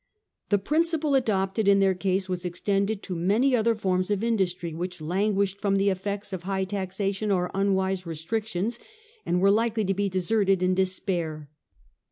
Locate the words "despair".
10.73-11.51